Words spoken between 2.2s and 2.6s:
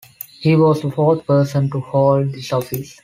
this